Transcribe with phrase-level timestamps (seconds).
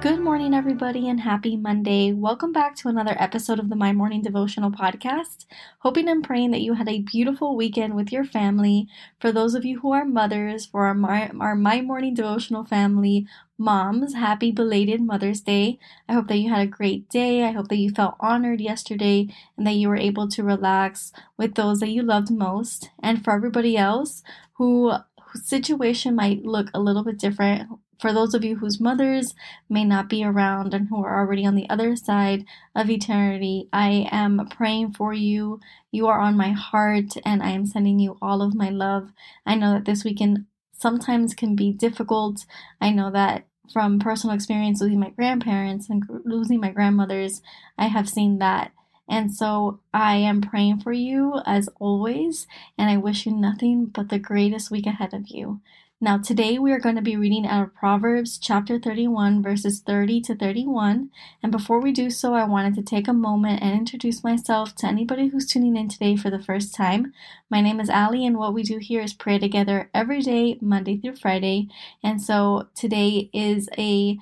[0.00, 2.14] Good morning, everybody, and happy Monday.
[2.14, 5.44] Welcome back to another episode of the My Morning Devotional Podcast.
[5.80, 8.88] Hoping and praying that you had a beautiful weekend with your family.
[9.18, 13.26] For those of you who are mothers, for our My, our My Morning Devotional family,
[13.58, 15.78] moms, happy belated Mother's Day.
[16.08, 17.44] I hope that you had a great day.
[17.44, 21.56] I hope that you felt honored yesterday and that you were able to relax with
[21.56, 22.88] those that you loved most.
[23.02, 24.22] And for everybody else
[24.54, 24.94] who
[25.34, 27.68] situation might look a little bit different,
[28.00, 29.34] for those of you whose mothers
[29.68, 34.08] may not be around and who are already on the other side of eternity, I
[34.10, 35.60] am praying for you.
[35.90, 39.12] You are on my heart, and I am sending you all of my love.
[39.44, 42.46] I know that this weekend sometimes can be difficult.
[42.80, 47.42] I know that from personal experience losing my grandparents and losing my grandmothers,
[47.78, 48.72] I have seen that.
[49.08, 52.46] And so I am praying for you as always,
[52.78, 55.60] and I wish you nothing but the greatest week ahead of you.
[56.02, 60.22] Now, today we are going to be reading out of Proverbs chapter 31, verses 30
[60.22, 61.10] to 31.
[61.42, 64.86] And before we do so, I wanted to take a moment and introduce myself to
[64.86, 67.12] anybody who's tuning in today for the first time.
[67.50, 70.96] My name is Ali, and what we do here is pray together every day, Monday
[70.96, 71.68] through Friday.
[72.02, 74.16] And so today is a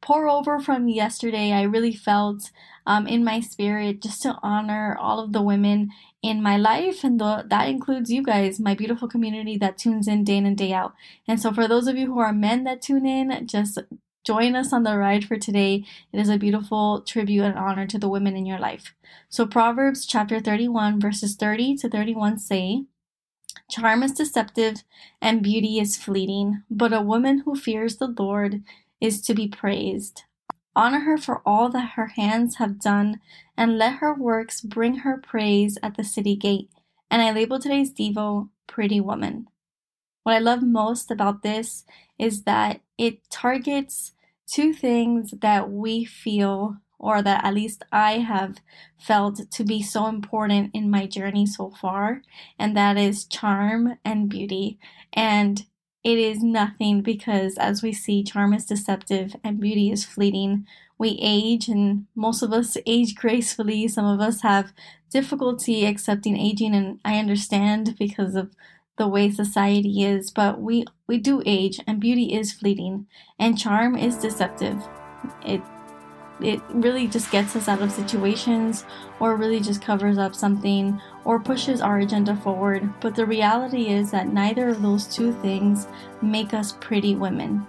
[0.00, 1.52] pour over from yesterday.
[1.52, 2.50] I really felt
[2.86, 5.90] um, in my spirit just to honor all of the women
[6.24, 10.24] in my life, and the, that includes you guys, my beautiful community that tunes in
[10.24, 10.94] day in and day out.
[11.28, 13.78] And so, for those of you who are men that tune in, just
[14.24, 15.84] join us on the ride for today.
[16.14, 18.94] It is a beautiful tribute and honor to the women in your life.
[19.28, 22.84] So, Proverbs chapter 31, verses 30 to 31 say,
[23.70, 24.82] Charm is deceptive
[25.20, 28.62] and beauty is fleeting, but a woman who fears the Lord
[28.98, 30.22] is to be praised.
[30.76, 33.20] Honor her for all that her hands have done,
[33.56, 36.70] and let her works bring her praise at the city gate.
[37.10, 39.46] And I label today's Devo Pretty Woman.
[40.24, 41.84] What I love most about this
[42.18, 44.12] is that it targets
[44.46, 48.58] two things that we feel, or that at least I have
[48.98, 52.22] felt to be so important in my journey so far,
[52.58, 54.78] and that is charm and beauty.
[55.12, 55.66] And
[56.04, 60.66] it is nothing because, as we see, charm is deceptive and beauty is fleeting.
[60.98, 63.88] We age, and most of us age gracefully.
[63.88, 64.72] Some of us have
[65.10, 68.54] difficulty accepting aging, and I understand because of
[68.96, 73.06] the way society is, but we, we do age, and beauty is fleeting,
[73.38, 74.86] and charm is deceptive.
[75.44, 75.62] It
[76.40, 78.84] it really just gets us out of situations
[79.20, 82.88] or really just covers up something or pushes our agenda forward.
[83.00, 85.86] But the reality is that neither of those two things
[86.20, 87.66] make us pretty women.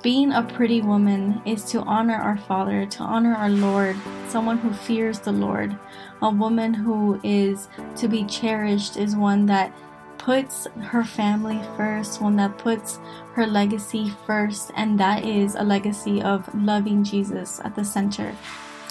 [0.00, 3.96] Being a pretty woman is to honor our Father, to honor our Lord,
[4.28, 5.76] someone who fears the Lord.
[6.22, 9.72] A woman who is to be cherished is one that
[10.28, 12.98] puts her family first, one that puts
[13.32, 18.36] her legacy first, and that is a legacy of loving Jesus at the center.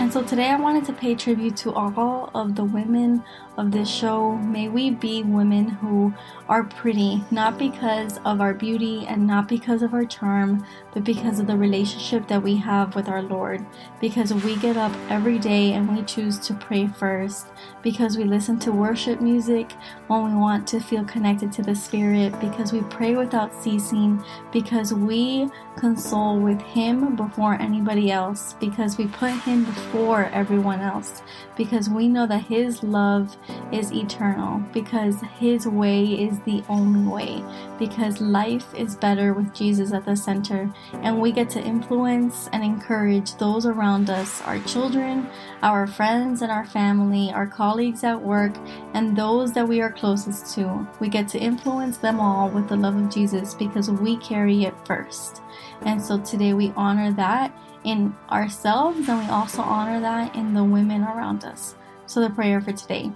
[0.00, 3.22] And so today I wanted to pay tribute to all of the women
[3.56, 4.32] of this show.
[4.36, 6.12] May we be women who
[6.48, 11.38] are pretty, not because of our beauty and not because of our charm, but because
[11.38, 13.64] of the relationship that we have with our Lord.
[14.00, 17.46] Because we get up every day and we choose to pray first.
[17.80, 19.72] Because we listen to worship music
[20.08, 22.38] when we want to feel connected to the Spirit.
[22.40, 24.22] Because we pray without ceasing.
[24.52, 28.54] Because we console with Him before anybody else.
[28.54, 31.22] Because we put Him before everyone else.
[31.56, 33.36] Because we know that His love
[33.72, 37.44] is eternal because His way is the only way,
[37.78, 42.64] because life is better with Jesus at the center, and we get to influence and
[42.64, 45.28] encourage those around us our children,
[45.62, 48.54] our friends, and our family, our colleagues at work,
[48.94, 50.86] and those that we are closest to.
[51.00, 54.74] We get to influence them all with the love of Jesus because we carry it
[54.86, 55.40] first.
[55.82, 60.62] And so today we honor that in ourselves and we also honor that in the
[60.62, 61.74] women around us.
[62.06, 63.10] So, the prayer for today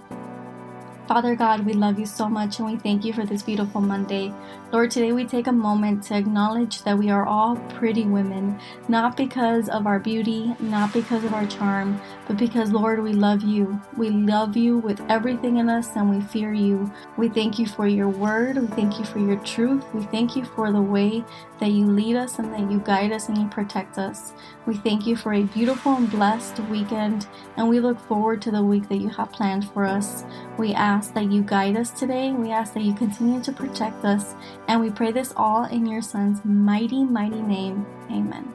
[1.09, 4.31] Father God, we love you so much and we thank you for this beautiful Monday.
[4.71, 8.59] Lord, today we take a moment to acknowledge that we are all pretty women,
[8.89, 13.41] not because of our beauty, not because of our charm, but because, Lord, we love
[13.41, 13.81] you.
[13.97, 16.93] We love you with everything in us and we fear you.
[17.17, 18.57] We thank you for your word.
[18.57, 19.83] We thank you for your truth.
[19.95, 21.25] We thank you for the way
[21.59, 24.33] that you lead us and that you guide us and you protect us.
[24.65, 27.27] We thank you for a beautiful and blessed weekend
[27.57, 30.23] and we look forward to the week that you have planned for us.
[30.57, 32.31] We ask that you guide us today.
[32.31, 34.35] We ask that you continue to protect us.
[34.67, 37.85] And we pray this all in your Son's mighty, mighty name.
[38.09, 38.53] Amen.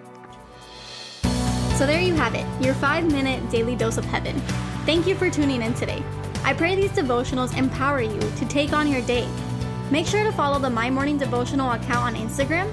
[1.77, 4.39] So there you have it, your five minute daily dose of heaven.
[4.87, 6.03] Thank you for tuning in today.
[6.45, 9.29] I pray these devotionals empower you to take on your day.
[9.91, 12.73] Make sure to follow the My Morning Devotional account on Instagram